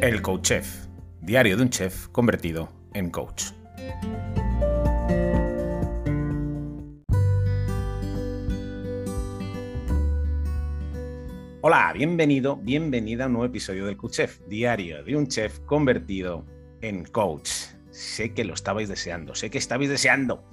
[0.00, 0.86] El Coach Chef,
[1.20, 3.46] diario de un chef convertido en coach.
[11.62, 16.46] Hola, bienvenido, bienvenida a un nuevo episodio del Coach Chef, diario de un chef convertido
[16.80, 17.50] en coach.
[17.90, 20.44] Sé que lo estabais deseando, sé que estabais deseando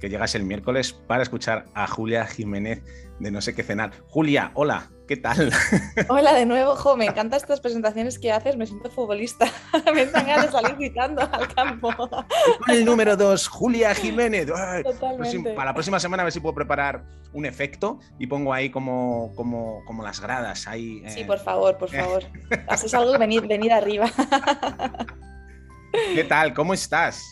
[0.00, 2.82] que llegase el miércoles para escuchar a Julia Jiménez
[3.18, 3.92] de No sé qué cenar.
[4.08, 5.52] Julia, hola, ¿qué tal?
[6.08, 9.46] Hola de nuevo, jo, me encantan estas presentaciones que haces, me siento futbolista.
[9.94, 11.90] me dan ganas de salir gritando al campo.
[12.68, 14.50] el número dos, Julia Jiménez.
[14.50, 15.52] Pues Totalmente.
[15.52, 19.32] para la próxima semana a ver si puedo preparar un efecto y pongo ahí como,
[19.36, 20.66] como, como las gradas.
[20.66, 22.24] Ahí, Sí, por favor, por favor.
[22.68, 24.10] Haces algo, venid, venid arriba.
[26.14, 26.54] ¿Qué tal?
[26.54, 27.22] ¿Cómo estás?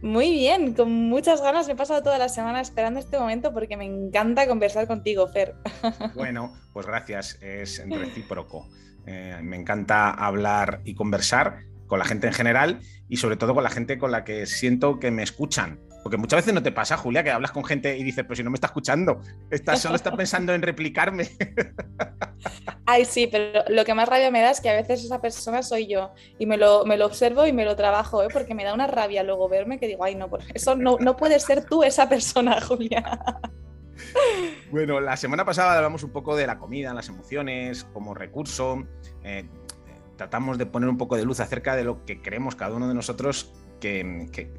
[0.00, 1.66] Muy bien, con muchas ganas.
[1.66, 5.54] Me he pasado toda la semana esperando este momento porque me encanta conversar contigo, Fer.
[6.14, 8.68] Bueno, pues gracias, es recíproco.
[9.06, 13.64] Eh, me encanta hablar y conversar con la gente en general y sobre todo con
[13.64, 15.80] la gente con la que siento que me escuchan.
[16.02, 18.42] Porque muchas veces no te pasa, Julia, que hablas con gente y dices, pero si
[18.42, 19.20] no me está escuchando,
[19.76, 21.28] solo está pensando en replicarme.
[22.86, 25.62] Ay, sí, pero lo que más rabia me da es que a veces esa persona
[25.62, 28.28] soy yo y me lo, me lo observo y me lo trabajo, ¿eh?
[28.32, 31.38] porque me da una rabia luego verme que digo, ay, no, eso no, no puede
[31.40, 33.20] ser tú esa persona, Julia.
[34.70, 38.86] Bueno, la semana pasada hablamos un poco de la comida, las emociones como recurso.
[39.24, 39.48] Eh,
[40.16, 42.94] tratamos de poner un poco de luz acerca de lo que creemos cada uno de
[42.94, 43.52] nosotros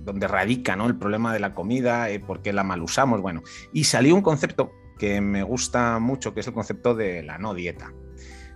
[0.01, 3.21] donde radica el problema de la comida, eh, por qué la mal usamos.
[3.21, 7.37] Bueno, y salió un concepto que me gusta mucho, que es el concepto de la
[7.37, 7.93] no dieta.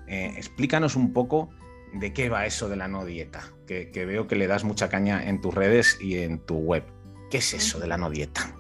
[0.08, 1.50] Eh, explícanos un poco
[1.94, 5.28] de qué va eso de la no dieta, que, veo que le das mucha caña
[5.28, 6.84] en tus redes y en tu web.
[7.30, 8.56] ¿Qué es eso de la no dieta?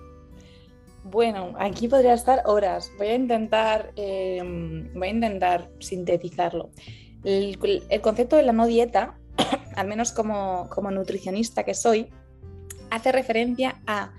[1.03, 2.91] Bueno, aquí podría estar horas.
[2.97, 6.69] Voy a intentar, eh, voy a intentar sintetizarlo.
[7.23, 7.59] El,
[8.01, 9.17] concepto de la no dieta,
[9.75, 12.09] al menos como, como nutricionista que soy,
[12.89, 14.13] hace referencia a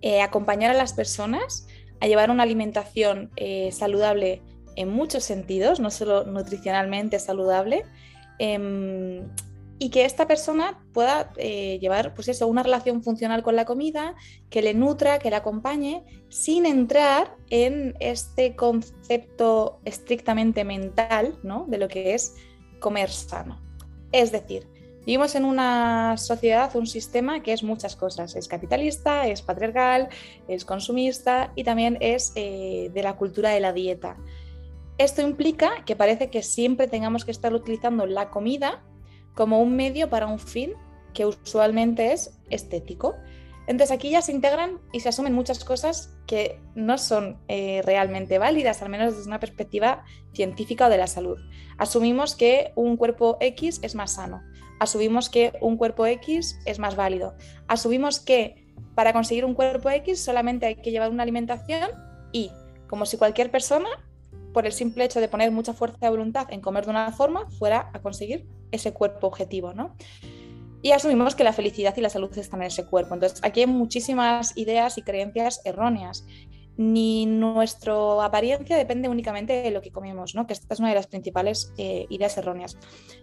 [0.00, 1.66] eh, acompañar a las personas
[2.00, 4.42] a llevar una alimentación eh, saludable
[4.76, 7.84] en muchos sentidos, no solo nutricionalmente saludable,
[8.38, 9.22] eh,
[9.78, 14.14] y que esta persona pueda eh, llevar pues eso, una relación funcional con la comida,
[14.48, 21.66] que le nutra, que le acompañe, sin entrar en este concepto estrictamente mental ¿no?
[21.68, 22.34] de lo que es
[22.80, 23.60] comer sano.
[24.12, 24.68] Es decir,
[25.06, 28.36] Vivimos en una sociedad, un sistema que es muchas cosas.
[28.36, 30.08] Es capitalista, es patriarcal,
[30.48, 34.16] es consumista y también es eh, de la cultura de la dieta.
[34.96, 38.82] Esto implica que parece que siempre tengamos que estar utilizando la comida
[39.34, 40.72] como un medio para un fin
[41.12, 43.14] que usualmente es estético.
[43.66, 48.38] Entonces aquí ya se integran y se asumen muchas cosas que no son eh, realmente
[48.38, 51.38] válidas, al menos desde una perspectiva científica o de la salud.
[51.78, 54.42] Asumimos que un cuerpo X es más sano,
[54.80, 57.34] asumimos que un cuerpo X es más válido,
[57.68, 61.90] asumimos que para conseguir un cuerpo X solamente hay que llevar una alimentación
[62.32, 62.50] y,
[62.88, 63.88] como si cualquier persona,
[64.52, 67.50] por el simple hecho de poner mucha fuerza de voluntad en comer de una forma,
[67.58, 69.96] fuera a conseguir ese cuerpo objetivo, ¿no?
[70.84, 73.14] y asumimos que la felicidad y la salud están en ese cuerpo.
[73.14, 76.26] Entonces, aquí hay muchísimas ideas y creencias erróneas.
[76.76, 80.46] Ni nuestra apariencia depende únicamente de lo que comemos, ¿no?
[80.46, 82.76] que esta es una de las principales eh, ideas erróneas.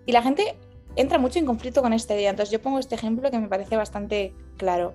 [0.07, 0.57] Y la gente
[0.95, 2.29] entra mucho en conflicto con esta idea.
[2.29, 4.93] Entonces, yo pongo este ejemplo que me parece bastante claro.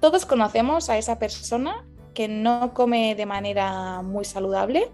[0.00, 4.90] Todos conocemos a esa persona que no come de manera muy saludable,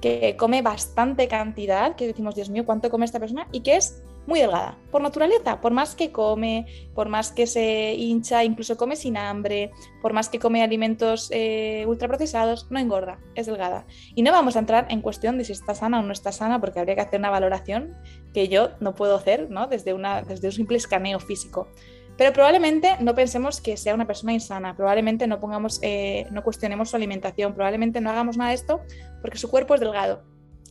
[0.00, 3.48] que come bastante cantidad, que decimos, Dios mío, ¿cuánto come esta persona?
[3.52, 7.94] Y que es muy delgada, por naturaleza, por más que come, por más que se
[7.94, 9.70] hincha, incluso come sin hambre,
[10.00, 13.86] por más que come alimentos eh, ultraprocesados, no engorda, es delgada.
[14.14, 16.60] Y no vamos a entrar en cuestión de si está sana o no está sana,
[16.60, 17.96] porque habría que hacer una valoración
[18.32, 19.66] que yo no puedo hacer ¿no?
[19.66, 21.68] Desde, una, desde un simple escaneo físico.
[22.16, 26.90] Pero probablemente no pensemos que sea una persona insana, probablemente no, pongamos, eh, no cuestionemos
[26.90, 28.82] su alimentación, probablemente no hagamos nada de esto
[29.20, 30.22] porque su cuerpo es delgado.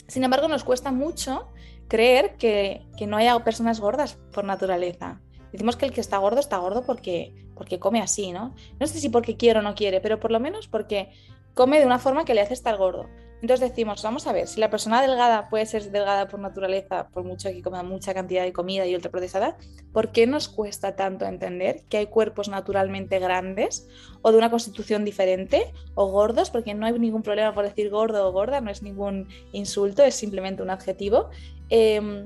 [0.07, 1.49] Sin embargo, nos cuesta mucho
[1.87, 5.21] creer que, que, no haya personas gordas por naturaleza.
[5.51, 8.55] Decimos que el que está gordo está gordo porque, porque come así, ¿no?
[8.79, 11.11] No sé si porque quiere o no quiere, pero por lo menos porque
[11.53, 13.07] come de una forma que le hace estar gordo.
[13.43, 17.25] Entonces decimos, vamos a ver, si la persona delgada puede ser delgada por naturaleza, por
[17.25, 19.57] mucho que coma mucha cantidad de comida y ultraprocesada,
[19.91, 23.85] ¿por qué nos cuesta tanto entender que hay cuerpos naturalmente grandes
[24.21, 26.51] o de una constitución diferente o gordos?
[26.51, 30.15] Porque no hay ningún problema por decir gordo o gorda, no es ningún insulto, es
[30.15, 31.29] simplemente un adjetivo,
[31.69, 32.25] eh,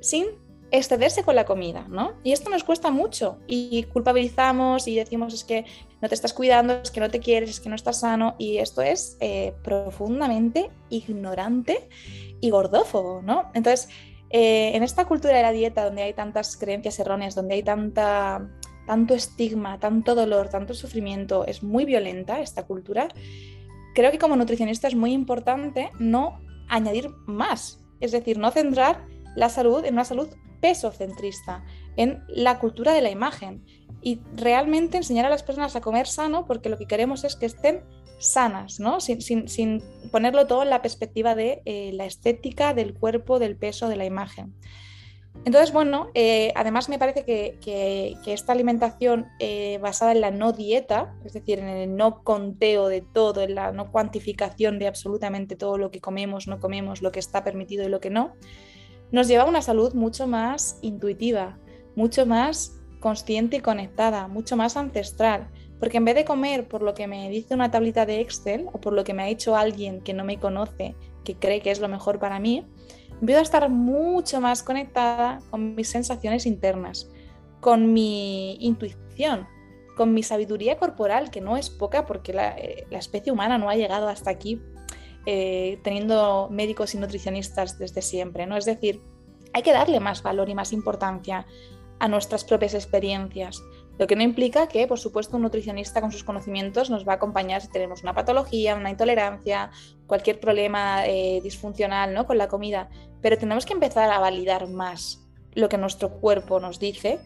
[0.00, 0.26] sin
[0.72, 2.14] excederse con la comida, ¿no?
[2.24, 5.64] Y esto nos cuesta mucho y culpabilizamos y decimos es que
[6.00, 8.58] no te estás cuidando, es que no te quieres, es que no estás sano y
[8.58, 11.88] esto es eh, profundamente ignorante
[12.40, 13.50] y gordófobo, ¿no?
[13.54, 13.88] Entonces,
[14.30, 18.46] Eh, en esta cultura de la dieta, donde hay tantas creencias erróneas, donde hay tanta,
[18.86, 23.08] tanto estigma, tanto dolor, tanto sufrimiento, es muy violenta esta cultura,
[23.94, 29.48] creo que como nutricionista es muy importante no añadir más, es decir, no centrar la
[29.48, 30.28] salud en una salud
[30.60, 31.64] pesocentrista,
[31.96, 33.64] en la cultura de la imagen
[34.00, 37.46] y realmente enseñar a las personas a comer sano porque lo que queremos es que
[37.46, 37.82] estén
[38.18, 39.00] sanas, ¿no?
[39.00, 43.96] sin, ponerlo todo en la perspectiva de eh, la estética del cuerpo, del peso, de
[43.96, 44.54] la imagen.
[45.44, 51.14] Entonces, bueno, eh, además me parece que, esta alimentación eh, basada en la no dieta,
[51.24, 55.78] es decir, en el no conteo de todo, en la no cuantificación de absolutamente todo
[55.78, 58.34] lo que comemos, no comemos, lo que está permitido y lo que no,
[59.10, 61.58] nos lleva a una salud mucho más intuitiva,
[61.96, 65.48] mucho más consciente y conectada, mucho más ancestral.
[65.78, 68.80] Porque en vez de comer por lo que me dice una tablita de Excel o
[68.80, 71.80] por lo que me ha dicho alguien que no me conoce, que cree que es
[71.80, 72.66] lo mejor para mí,
[73.20, 77.08] empiezo a estar mucho más conectada con mis sensaciones internas,
[77.60, 79.46] con mi intuición,
[79.96, 83.76] con mi sabiduría corporal, que no es poca porque la, eh, especie humana no ha
[83.76, 84.60] llegado hasta aquí
[85.30, 88.46] eh, teniendo médicos y nutricionistas desde siempre.
[88.46, 88.56] ¿no?
[88.56, 89.02] Es decir,
[89.52, 91.44] hay que darle más valor y más importancia
[91.98, 93.62] a nuestras propias experiencias.
[93.98, 97.16] Lo que no implica que, por supuesto, un nutricionista con sus conocimientos nos va a
[97.16, 99.70] acompañar si tenemos una patología, una intolerancia,
[100.06, 102.24] cualquier problema eh, disfuncional ¿no?
[102.26, 102.88] con la comida.
[103.20, 107.20] Pero tenemos que empezar a validar más lo que nuestro cuerpo nos dice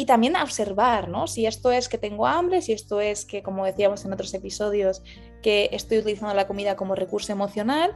[0.00, 1.26] y también a observar, ¿no?
[1.26, 5.02] Si esto es que tengo hambre, si esto es que, como decíamos en otros episodios,
[5.42, 7.92] que estoy utilizando la comida como recurso emocional,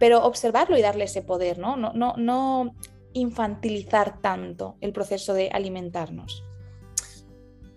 [0.00, 1.76] pero observarlo y darle ese poder, ¿no?
[1.76, 2.74] No, no, no
[3.12, 6.44] infantilizar tanto el proceso de alimentarnos.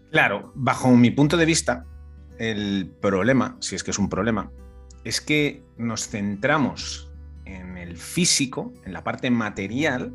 [0.09, 1.85] Claro, bajo mi punto de vista,
[2.39, 4.51] el problema, si es que es un problema,
[5.03, 7.11] es que nos centramos
[7.45, 10.11] en el físico, en la parte material,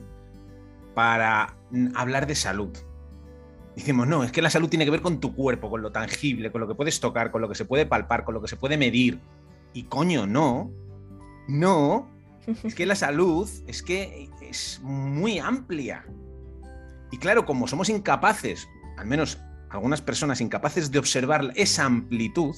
[0.97, 1.57] para
[1.95, 2.77] hablar de salud.
[3.77, 6.51] Decimos, no, es que la salud tiene que ver con tu cuerpo, con lo tangible,
[6.51, 8.57] con lo que puedes tocar, con lo que se puede palpar, con lo que se
[8.57, 9.21] puede medir.
[9.75, 10.71] Y coño, no,
[11.47, 12.09] no,
[12.65, 16.07] es que la salud es que es muy amplia.
[17.13, 19.39] Y claro, como somos incapaces, al menos
[19.69, 22.57] algunas personas incapaces de observar esa amplitud,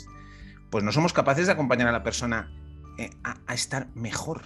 [0.71, 2.51] pues no somos capaces de acompañar a la persona
[2.99, 4.43] eh, a, estar mejor,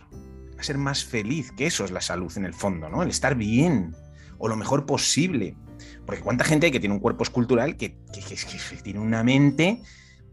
[0.58, 3.02] a ser más feliz, que eso es la salud en el fondo, ¿no?
[3.02, 3.94] El estar bien
[4.38, 5.56] o lo mejor posible.
[6.12, 7.96] Porque cuánta gente hay que tiene un cuerpo escultural que,
[8.82, 9.80] tiene una mente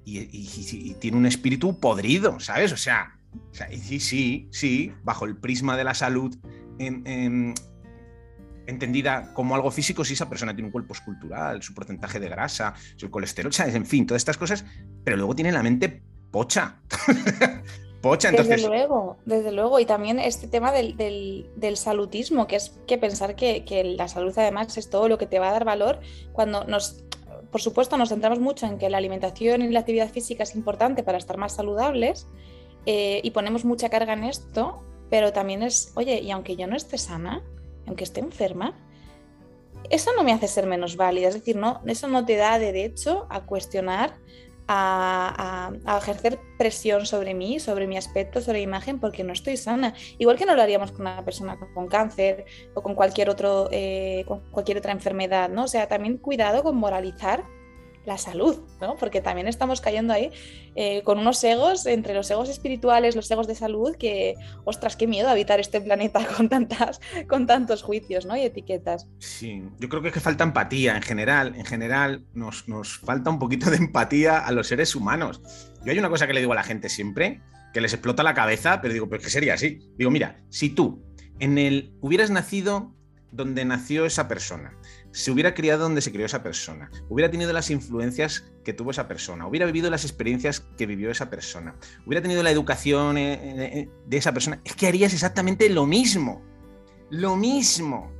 [0.03, 2.73] y, tiene un espíritu podrido, ¿sabes?
[2.73, 3.17] O sea,
[4.01, 6.35] sí, sí, bajo el prisma de la salud
[8.67, 12.73] entendida como algo físico, si esa persona tiene un cuerpo escultural, su porcentaje de grasa,
[12.97, 14.65] su colesterol, en fin, todas estas cosas,
[15.05, 16.81] pero luego tiene la mente pocha.
[18.01, 18.57] pocha, entonces...
[18.57, 19.79] Desde luego, desde luego.
[19.79, 24.33] Y también este tema del, del, salutismo, que es que pensar que, que la salud
[24.37, 25.99] además es todo lo que te va a dar valor
[26.33, 27.03] cuando nos
[27.51, 31.03] por supuesto, nos centramos mucho en que la alimentación y la actividad física es importante
[31.03, 32.27] para estar más saludables,
[32.85, 36.75] eh, y ponemos mucha carga en esto, pero también es, oye, y aunque yo no
[36.75, 37.43] esté sana,
[37.87, 38.77] aunque esté enferma,
[39.89, 43.25] eso no me hace ser menos válida, es decir, no, eso no te da derecho
[43.29, 44.17] a cuestionar,
[44.71, 49.95] a, ejercer presión sobre mí, sobre mi aspecto, sobre mi imagen, porque no estoy sana.
[50.19, 52.45] Igual que no lo haríamos con una persona con cáncer
[52.75, 55.63] o con cualquier, otro, eh, con cualquier otra enfermedad, ¿no?
[55.63, 57.43] O sea, también cuidado con moralizar
[58.09, 58.97] la salud, ¿no?
[58.97, 60.31] Porque también estamos cayendo ahí
[60.75, 64.35] eh, con unos egos, entre los egos espirituales, los egos de salud, que,
[64.65, 66.99] ostras, qué miedo habitar este planeta con, tantas,
[67.29, 68.35] con tantos juicios, ¿no?
[68.35, 69.07] Y etiquetas.
[69.19, 73.29] Sí, yo creo que es que falta empatía en general, en general nos, nos falta
[73.29, 75.41] un poquito de empatía a los seres humanos.
[75.85, 77.41] Yo hay una cosa que le digo a la gente siempre,
[77.73, 79.79] que les explota la cabeza, pero digo, pues que sería así.
[79.97, 81.03] Digo, mira, si tú
[81.39, 82.93] en el hubieras nacido
[83.31, 84.75] donde nació esa persona,
[85.11, 89.07] se hubiera criado donde se crió esa persona, hubiera tenido las influencias que tuvo esa
[89.07, 91.75] persona, hubiera vivido las experiencias que vivió esa persona,
[92.05, 93.33] hubiera tenido la educación eh,
[93.79, 96.43] eh, de esa persona, es que harías exactamente lo mismo.
[97.09, 98.11] Lo mismo.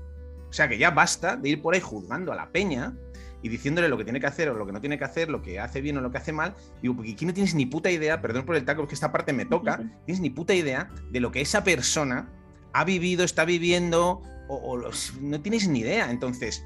[0.50, 2.98] O sea que ya basta de ir por ahí juzgando a la peña
[3.42, 5.42] y diciéndole lo que tiene que hacer o lo que no tiene que hacer, lo
[5.42, 6.56] que hace bien o lo que hace mal.
[6.82, 9.32] Digo, porque aquí no tienes ni puta idea, perdón por el taco, porque esta parte
[9.32, 12.30] me toca, tienes ni puta idea de lo que esa persona
[12.74, 14.78] ha vivido, está viviendo, o,
[15.22, 16.10] no tienes ni idea.
[16.10, 16.66] Entonces,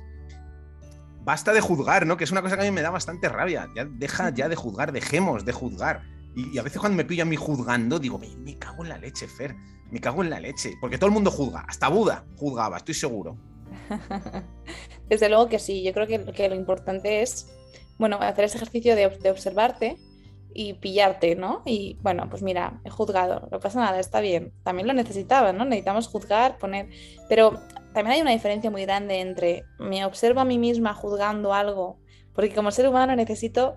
[1.23, 2.17] basta de juzgar, ¿no?
[2.17, 3.69] Que es una cosa que a mí me da bastante rabia.
[3.75, 6.03] Ya deja ya de juzgar, dejemos de juzgar.
[6.35, 9.27] Y, a veces cuando me pillo a mí juzgando, digo, me, cago en la leche,
[9.27, 9.55] Fer,
[9.91, 10.73] me cago en la leche.
[10.81, 13.37] Porque todo el mundo juzga, hasta Buda juzgaba, estoy seguro.
[15.09, 17.47] Desde luego que sí, yo creo que, lo importante es,
[17.97, 19.97] bueno, hacer ese ejercicio de, observarte
[20.55, 21.63] y pillarte, ¿no?
[21.65, 24.53] Y bueno, pues mira, he juzgado, no pasa nada, está bien.
[24.63, 25.65] También lo necesitaba, ¿no?
[25.65, 26.89] Necesitamos juzgar, poner...
[27.27, 27.59] Pero
[27.93, 31.99] también hay una diferencia muy grande entre me observo a mí misma juzgando algo,
[32.33, 33.75] porque como ser humano necesito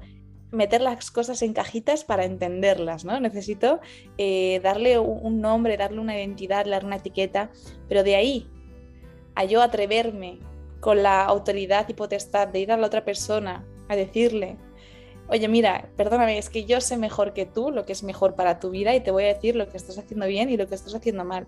[0.51, 3.19] meter las cosas en cajitas para entenderlas, ¿no?
[3.21, 3.81] Necesito
[4.17, 7.51] eh, darle un nombre, darle una identidad, darle una etiqueta,
[7.89, 8.51] pero de ahí
[9.35, 10.41] a yo atreverme
[10.81, 14.57] con la autoridad y potestad de ir a la otra persona a decirle,
[15.29, 18.59] oye, mira, perdóname, es que yo sé mejor que tú lo que es mejor para
[18.61, 20.75] tu vida y te voy a decir lo que estás haciendo bien y lo que
[20.75, 21.47] estás haciendo mal.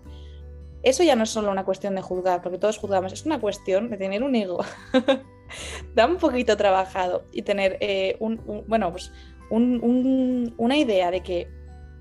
[0.83, 3.89] Eso ya no es solo una cuestión de juzgar, porque todos juzgamos, es una cuestión
[3.89, 4.63] de tener un ego.
[5.95, 9.11] da un poquito trabajado y tener eh, un, bueno, pues
[9.49, 11.47] una idea de que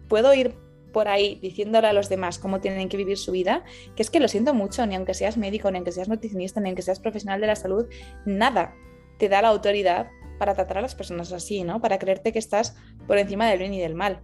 [0.06, 0.54] puedo ir
[0.92, 3.64] por ahí diciéndole a los demás cómo tienen que vivir su vida,
[3.96, 6.68] que es que lo siento mucho, ni aunque seas médico, ni aunque seas nutricionista, ni
[6.68, 7.86] aunque seas profesional de la salud,
[8.26, 8.74] nada
[9.18, 10.08] te da la autoridad
[10.38, 11.80] para tratar a las personas así, ¿no?
[11.80, 14.22] Para creerte que estás por encima del bien y del mal.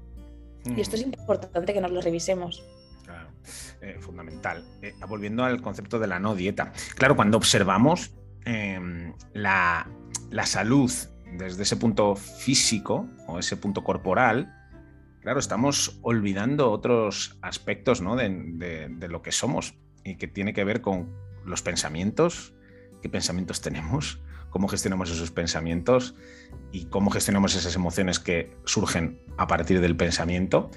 [0.64, 1.12] Y esto es mm.
[1.18, 2.64] importante que nos lo revisemos.
[3.80, 4.64] Eh, fundamental.
[4.82, 6.72] Eh, volviendo al concepto de la no dieta.
[6.96, 9.86] Claro, cuando observamos em, la,
[10.44, 10.90] salud
[11.36, 14.54] desde ese punto físico o ese punto corporal,
[15.20, 19.74] claro, estamos olvidando otros aspectos de, de, lo que somos
[20.04, 22.54] y que tiene que ver con los pensamientos,
[23.02, 24.20] qué pensamientos tenemos,
[24.50, 26.14] cómo gestionamos esos pensamientos
[26.72, 30.70] y cómo gestionamos esas emociones que surgen a partir del pensamiento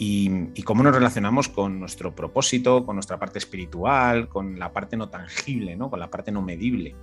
[0.00, 5.08] y, cómo nos relacionamos con nuestro propósito, con nuestra parte espiritual, con la parte no
[5.08, 5.90] tangible, ¿no?
[5.90, 6.94] con la parte no medible.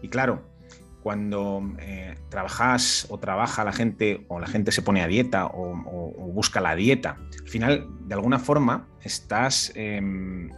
[0.00, 0.42] Y claro,
[1.02, 5.74] cuando eh, trabajas o trabaja la gente o la gente se pone a dieta o,
[6.32, 10.50] busca la dieta, al final, de alguna forma, estás em,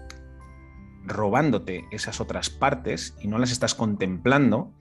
[1.05, 4.73] robándote esas otras partes y no las estás contemplando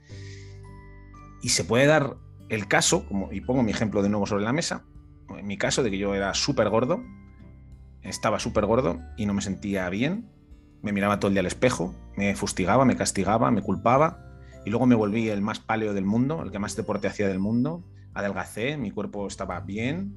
[1.41, 2.17] y se puede dar
[2.49, 4.83] el caso, como, y pongo mi ejemplo de nuevo sobre la mesa,
[5.37, 7.03] en mi caso de que yo era súper gordo,
[8.01, 10.29] estaba súper gordo y no me sentía bien,
[10.81, 14.25] me miraba todo el día al espejo, me fustigaba, me castigaba, me culpaba.
[14.65, 17.39] Y luego me volví el más páleo del mundo, el que más deporte hacía del
[17.39, 17.83] mundo,
[18.13, 20.15] adelgacé, mi cuerpo estaba bien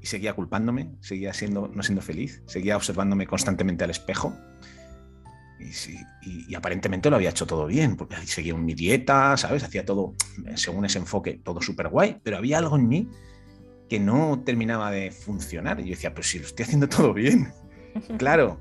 [0.00, 4.34] y seguía culpándome, seguía siendo, no siendo feliz, seguía observándome constantemente al espejo.
[6.22, 9.64] Y, aparentemente lo había hecho todo bien, porque seguía mi dieta, ¿sabes?
[9.64, 10.14] Hacía todo
[10.56, 13.08] según ese enfoque, todo súper guay, pero había algo en mí
[13.94, 15.78] que no terminaba de funcionar.
[15.78, 17.52] Y yo decía, pero si lo estoy haciendo todo bien.
[18.18, 18.58] claro,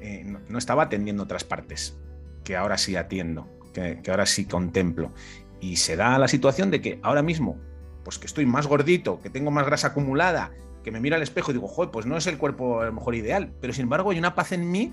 [0.00, 1.96] eh, no, estaba atendiendo otras partes,
[2.44, 5.14] que ahora sí atiendo, que, que, ahora sí contemplo.
[5.62, 7.56] Y se da la situación de que ahora mismo,
[8.04, 10.52] pues que estoy más gordito, que tengo más grasa acumulada,
[10.84, 12.92] que me miro al espejo y digo, joder, pues no es el cuerpo a lo
[12.92, 14.92] mejor ideal, pero sin embargo hay una paz en mí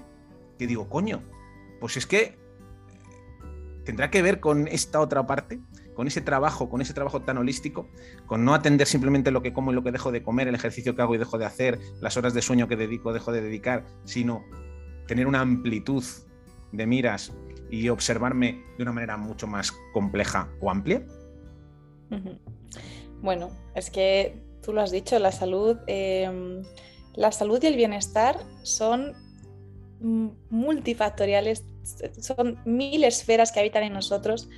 [0.58, 1.22] que digo, coño,
[1.82, 2.38] pues es que
[3.84, 5.60] tendrá que ver con esta otra parte,
[5.94, 7.88] con ese trabajo, con ese trabajo tan holístico,
[8.26, 10.96] con no atender simplemente lo que como y lo que dejo de comer, el ejercicio
[10.96, 13.86] que hago y dejo de hacer, las horas de sueño que dedico, dejo de dedicar,
[14.04, 14.44] sino
[15.08, 16.04] tener una amplitud
[16.72, 17.34] de miras
[17.70, 21.06] y observarme de una manera mucho más compleja o amplia?
[23.22, 26.62] Bueno, es que tú lo has dicho, la salud, em,
[27.16, 29.14] la salud y el bienestar son
[30.50, 31.64] multifactoriales,
[32.20, 34.50] son mil esferas que habitan en nosotros.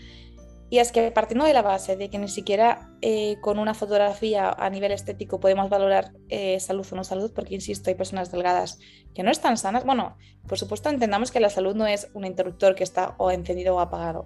[0.69, 4.49] Y es que partiendo de la base de que ni siquiera eh, con una fotografía
[4.49, 8.79] a nivel estético podemos valorar eh, salud o no salud, porque insisto, hay personas delgadas
[9.13, 9.85] que no están sanas.
[9.85, 10.17] Bueno,
[10.47, 13.79] por supuesto entendamos que la salud no es un interruptor que está o encendido o
[13.79, 14.25] apagado.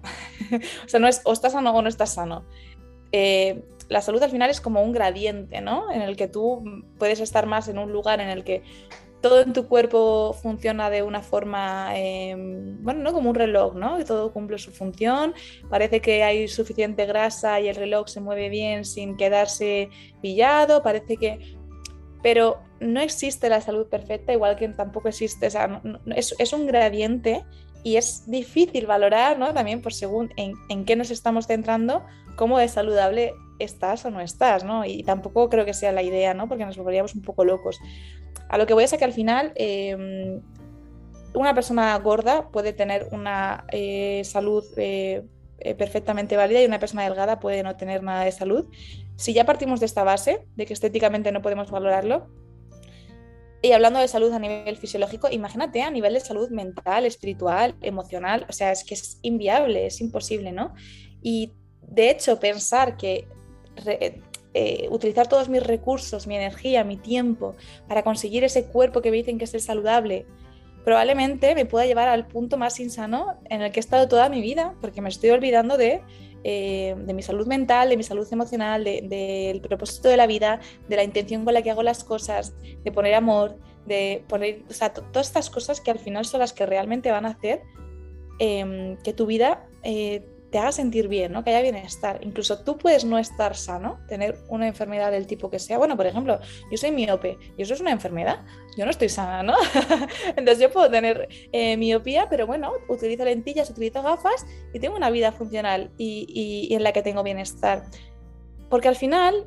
[0.84, 2.46] o sea, no es o estás sano o no estás sano.
[3.12, 5.90] Eh, la salud al final es como un gradiente, ¿no?
[5.92, 6.62] En el que tú
[6.98, 8.62] puedes estar más en un lugar en el que
[9.20, 14.02] todo en tu cuerpo funciona de una forma, em, bueno, no como un reloj, ¿no?
[14.04, 15.34] Todo cumple su función,
[15.68, 19.90] parece que hay suficiente grasa y el reloj se mueve bien sin quedarse
[20.22, 21.56] pillado, parece que...
[22.22, 25.82] Pero no existe la salud perfecta, igual que tampoco existe, o sea,
[26.16, 27.44] es, un gradiente
[27.82, 29.54] y es difícil valorar, ¿no?
[29.54, 32.04] También por según en, qué nos estamos centrando,
[32.36, 34.84] cómo de saludable estás o no estás, ¿no?
[34.84, 36.48] Y tampoco creo que sea la idea, ¿no?
[36.48, 37.78] Porque nos volveríamos un poco locos.
[38.48, 40.40] A lo que voy a que al final, em,
[41.34, 45.24] una persona gorda puede tener una eh, salud eh,
[45.60, 48.66] eh, perfectamente válida y una persona delgada puede no tener nada de salud.
[49.16, 52.28] Si ya partimos de esta base, de que estéticamente no podemos valorarlo,
[53.62, 58.46] y hablando de salud a nivel fisiológico, imagínate a nivel de salud mental, espiritual, emocional,
[58.48, 60.74] o sea, es que es inviable, es imposible, ¿no?
[61.22, 61.52] Y
[61.82, 63.28] de hecho, pensar que
[64.52, 67.54] eh, utilizar todos mis recursos, mi energía, mi tiempo
[67.86, 70.26] para conseguir ese cuerpo que me dicen que es el saludable,
[70.84, 74.40] probablemente me pueda llevar al punto más insano en el que he estado toda mi
[74.40, 76.02] vida, porque me estoy olvidando de
[76.44, 80.96] eh, de mi salud mental, de mi salud emocional, del propósito de la vida, de
[80.96, 83.56] la intención con la que hago las cosas, de poner amor,
[83.86, 87.26] de poner, o sea, todas estas cosas que al final son las que realmente van
[87.26, 87.62] a hacer
[88.38, 91.44] em, que tu vida eh, te haga sentir bien, ¿no?
[91.44, 92.18] que haya bienestar.
[92.22, 95.78] Incluso tú puedes no estar sano, tener una enfermedad del tipo que sea.
[95.78, 96.40] Bueno, por ejemplo,
[96.70, 98.40] yo soy miope y eso es una enfermedad.
[98.76, 99.54] Yo no estoy sana, ¿no?
[100.36, 105.10] Entonces yo puedo tener eh, miopía, pero bueno, utilizo lentillas, utilizo gafas y tengo una
[105.10, 107.84] vida funcional y, en la que tengo bienestar.
[108.68, 109.46] Porque al final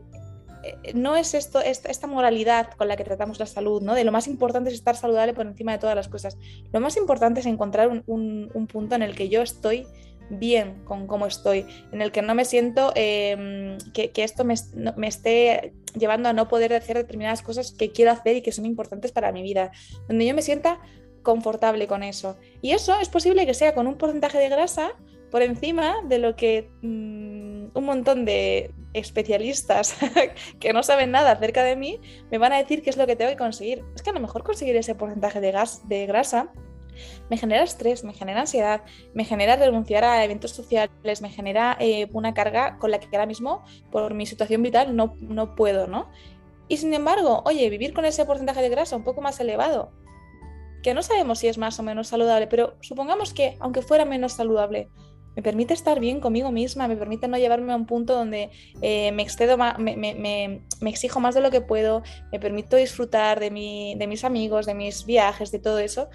[0.63, 3.93] eh, no es esto, esta, moralidad con la que tratamos la salud, ¿no?
[3.93, 6.37] De lo más importante es estar saludable por encima de todas las cosas.
[6.71, 9.85] Lo más importante es encontrar un punto en el que yo estoy
[10.33, 14.55] bien con cómo estoy, en el que no me siento em, que, esto me,
[15.07, 19.11] esté llevando a no poder hacer determinadas cosas que quiero hacer y que son importantes
[19.11, 19.71] para mi vida,
[20.07, 20.79] donde yo me sienta
[21.21, 22.37] confortable con eso.
[22.61, 24.91] Y eso es posible que sea con un porcentaje de grasa
[25.31, 29.95] por encima de lo que mm, un montón de especialistas
[30.59, 31.99] que no saben nada acerca de mí
[32.29, 33.83] me van a decir qué es lo que tengo que conseguir.
[33.95, 36.51] Es que a lo mejor conseguir ese porcentaje de, gas, de grasa
[37.29, 38.83] me genera estrés, me genera ansiedad,
[39.13, 43.25] me genera renunciar a eventos sociales, me genera eh, una carga con la que ahora
[43.25, 46.09] mismo, por mi situación vital, no, no puedo, ¿no?
[46.67, 49.91] Y sin embargo, oye, vivir con ese porcentaje de grasa un poco más elevado,
[50.81, 54.33] que no sabemos si es más o menos saludable, pero supongamos que, aunque fuera menos
[54.33, 54.89] saludable,
[55.35, 59.11] me permite estar bien conmigo misma, me permite no llevarme a un punto donde eh,
[59.13, 63.49] me excedo me, me, me, exijo más de lo que puedo, me permito disfrutar de,
[63.49, 66.09] mi, de mis amigos, de mis viajes, de todo eso,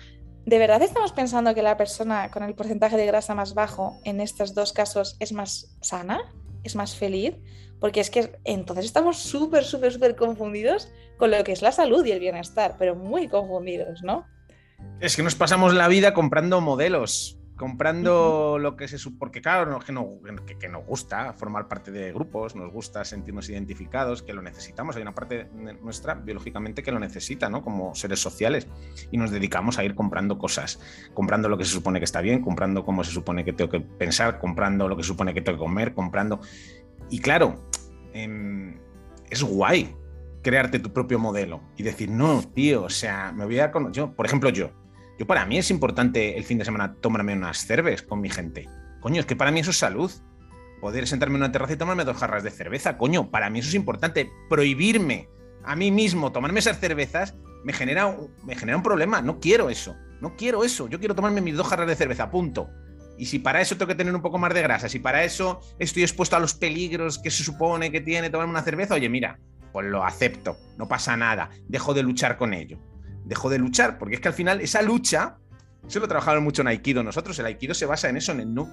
[0.48, 4.18] ¿De verdad estamos pensando que la persona con el porcentaje de grasa más bajo en
[4.18, 6.22] estos dos casos es más sana?
[6.64, 7.34] ¿Es más feliz?
[7.78, 10.88] Porque es que entonces estamos súper, súper, súper confundidos
[11.18, 14.24] con lo que es la salud y el bienestar, pero muy confundidos, ¿no?
[15.00, 19.92] Es que nos pasamos la vida comprando modelos comprando lo que se porque claro, que,
[19.92, 20.20] no,
[20.58, 25.02] que, nos gusta formar parte de grupos, nos gusta sentirnos identificados, que lo necesitamos, hay
[25.02, 25.48] una parte
[25.82, 27.62] nuestra biológicamente que lo necesita, ¿no?
[27.62, 28.68] Como seres sociales.
[29.10, 30.80] Y nos dedicamos a ir comprando cosas,
[31.14, 33.80] comprando lo que se supone que está bien, comprando cómo se supone que tengo que
[33.80, 36.40] pensar, comprando lo que se supone que tengo que comer, comprando.
[37.10, 37.68] Y claro,
[38.12, 38.78] em,
[39.28, 39.96] es guay
[40.42, 43.72] crearte tu propio modelo y decir, no, tío, o sea, me voy a...
[43.90, 44.70] Yo, por ejemplo, yo,
[45.18, 48.68] yo para mí es importante el fin de semana tomarme unas cervezas con mi gente.
[49.00, 50.10] Coño, es que para mí eso es salud.
[50.80, 52.96] Poder sentarme en una terraza y tomarme dos jarras de cerveza.
[52.96, 54.30] Coño, para mí eso es importante.
[54.48, 55.28] Prohibirme
[55.64, 59.20] a mí mismo tomarme esas cervezas me genera, me genera un problema.
[59.20, 59.96] No quiero eso.
[60.20, 60.88] No quiero eso.
[60.88, 62.30] Yo quiero tomarme mis dos jarras de cerveza.
[62.30, 62.70] Punto.
[63.18, 65.58] Y si para eso tengo que tener un poco más de grasa, si para eso
[65.80, 69.40] estoy expuesto a los peligros que se supone que tiene tomarme una cerveza, oye, mira,
[69.72, 72.78] pues lo acepto, no pasa nada, dejo de luchar con ello
[73.28, 75.36] dejó de luchar, porque es que al final esa lucha,
[75.86, 78.54] eso lo trabajamos mucho en Aikido nosotros, el Aikido se basa en eso, en el
[78.54, 78.70] no,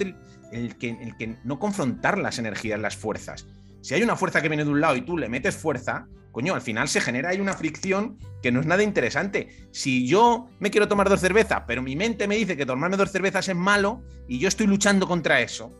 [0.51, 3.45] el que, el que no confrontar las energías, las fuerzas.
[3.81, 6.55] Si hay una fuerza que viene de un lado y tú le metes fuerza, coño,
[6.55, 9.69] al final se genera ahí una fricción que no es nada interesante.
[9.71, 13.11] Si yo me quiero tomar dos cervezas, pero mi mente me dice que tomarme dos
[13.11, 15.71] cervezas es malo y yo estoy luchando contra eso,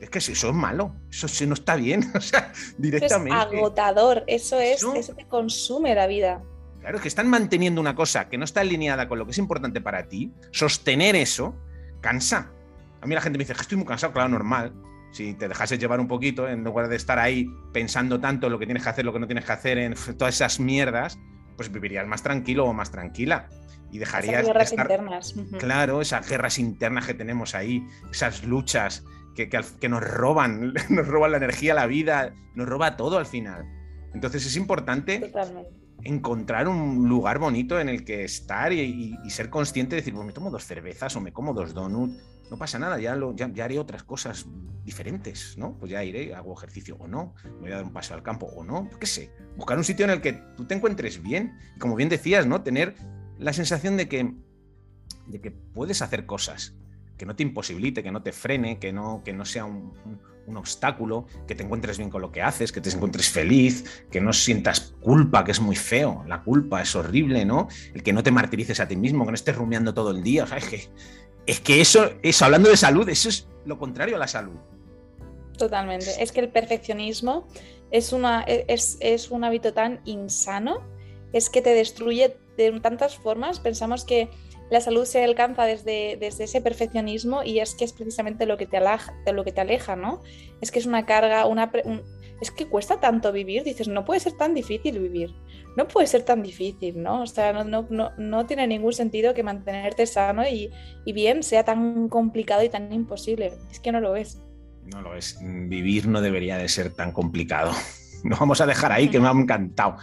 [0.00, 3.36] es que eso es malo, eso no está bien, o sea, directamente.
[3.36, 6.42] es agotador, eso es, eso te consume la vida.
[6.80, 9.38] Claro, es que están manteniendo una cosa que no está alineada con lo que es
[9.38, 10.32] importante para ti.
[10.50, 11.54] Sostener eso
[12.00, 12.50] cansa.
[13.02, 14.72] A mí la gente me dice que estoy muy cansado, claro, normal.
[15.12, 18.58] Si te dejases llevar un poquito, en lugar de estar ahí pensando tanto en lo
[18.58, 21.18] que tienes que hacer, lo que no tienes que hacer, en todas esas mierdas,
[21.56, 23.48] pues vivirías más tranquilo o más tranquila.
[23.92, 24.42] Y dejarías.
[24.42, 25.34] Esas guerras internas.
[25.58, 31.32] Claro, esas guerras internas que tenemos ahí, esas luchas que, que nos roban, nos roban
[31.32, 33.66] la energía, la vida, nos roba todo al final.
[34.14, 39.96] Entonces es importante Totalmente encontrar un lugar bonito en el que estar y, ser consciente
[39.96, 42.14] de decir, pues me tomo dos cervezas o me como dos donuts,
[42.50, 44.46] no pasa nada, ya, lo, ya, haré otras cosas
[44.84, 45.76] diferentes, ¿no?
[45.78, 48.64] Pues ya iré, hago ejercicio o no, voy a dar un paso al campo o
[48.64, 51.94] no, qué sé, buscar un sitio en el que tú te encuentres bien y como
[51.94, 52.62] bien decías, ¿no?
[52.62, 52.96] Tener
[53.38, 54.34] la sensación de que,
[55.26, 56.74] de que puedes hacer cosas,
[57.16, 59.92] que no te imposibilite, que no te frene, que no, que no sea un
[60.56, 64.32] obstáculo, que te encuentres bien con lo que haces, que te encuentres feliz, que no
[64.32, 66.24] sientas culpa, que es muy feo.
[66.26, 67.68] La culpa es horrible, ¿no?
[67.94, 70.46] El que no te martirices a ti mismo, que no estés rumiando todo el día.
[70.56, 70.88] es, que,
[71.46, 74.56] es que eso, eso, hablando de salud, eso es lo contrario a la salud.
[75.56, 76.22] Totalmente.
[76.22, 77.46] Es que el perfeccionismo
[77.90, 80.82] es, una, es, es un hábito tan insano,
[81.32, 83.60] es que te destruye de tantas formas.
[83.60, 84.30] Pensamos que
[84.70, 88.66] la salud se alcanza desde, desde ese perfeccionismo y es que es precisamente lo que
[88.66, 90.22] te aleja, lo que te aleja ¿no?
[90.60, 91.70] Es que es una carga, una
[92.40, 95.34] es que cuesta tanto vivir, dices, no puede ser tan difícil vivir,
[95.76, 97.22] no puede ser tan difícil, ¿no?
[97.22, 100.70] O sea, no, no, no, tiene ningún sentido que mantenerte sano y,
[101.04, 104.40] y, bien sea tan complicado y tan imposible, es que no lo es.
[104.86, 105.38] No lo es.
[105.42, 107.72] Vivir no debería de ser tan complicado.
[108.24, 109.96] Lo vamos a dejar ahí, que me ha encantado.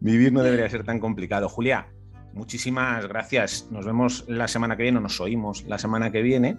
[0.00, 1.50] Vivir no debería ser tan complicado.
[1.50, 1.88] Julia,
[2.32, 3.68] muchísimas gracias.
[3.70, 6.56] Nos vemos la semana que viene, nos oímos la semana que viene.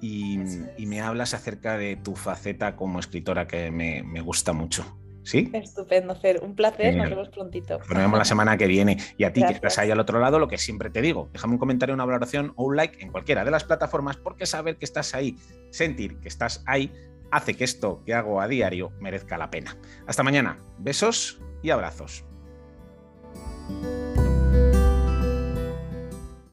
[0.00, 0.38] Y,
[0.86, 4.84] me hablas acerca de tu faceta como escritora que me, gusta mucho.
[5.24, 5.50] ¿Sí?
[5.52, 6.40] Estupendo, Fer.
[6.42, 7.78] Un placer, nos vemos prontito.
[7.78, 8.96] Nos vemos la semana que viene.
[9.18, 11.54] Y a ti que estás ahí al otro lado, lo que siempre te digo, déjame
[11.54, 14.86] un comentario, una valoración o un like en cualquiera de las plataformas, porque saber que
[14.86, 15.36] estás ahí,
[15.70, 16.92] sentir que estás ahí,
[17.30, 19.76] hace que esto que hago a diario merezca la pena.
[20.06, 20.56] Hasta mañana.
[20.78, 22.24] Besos y abrazos.